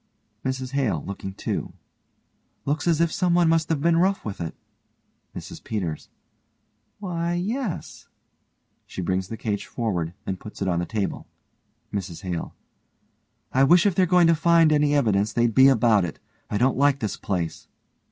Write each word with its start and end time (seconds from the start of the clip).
MRS 0.43 0.71
HALE: 0.71 1.03
(looking 1.05 1.35
too) 1.35 1.73
Looks 2.65 2.87
as 2.87 2.99
if 3.01 3.11
someone 3.11 3.47
must 3.47 3.69
have 3.69 3.81
been 3.81 3.97
rough 3.97 4.25
with 4.25 4.41
it. 4.41 4.55
MRS 5.35 5.63
PETERS: 5.63 6.09
Why, 6.97 7.33
yes. 7.35 8.07
(She 8.87 9.03
brings 9.03 9.27
the 9.27 9.37
cage 9.37 9.67
forward 9.67 10.15
and 10.25 10.39
puts 10.39 10.59
it 10.59 10.67
on 10.67 10.79
the 10.79 10.87
table.) 10.87 11.27
MRS 11.93 12.23
HALE: 12.23 12.55
I 13.53 13.63
wish 13.63 13.85
if 13.85 13.93
they're 13.93 14.07
going 14.07 14.25
to 14.25 14.33
find 14.33 14.71
any 14.71 14.95
evidence 14.95 15.33
they'd 15.33 15.53
be 15.53 15.67
about 15.67 16.03
it. 16.03 16.17
I 16.49 16.57
don't 16.57 16.79
like 16.79 16.97
this 16.99 17.15
place. 17.15 17.67